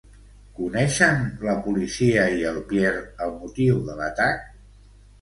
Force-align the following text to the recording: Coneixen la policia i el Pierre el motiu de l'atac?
Coneixen 0.59 1.21
la 1.49 1.55
policia 1.67 2.25
i 2.41 2.49
el 2.55 2.59
Pierre 2.75 3.07
el 3.29 3.39
motiu 3.45 3.81
de 3.91 4.03
l'atac? 4.05 4.53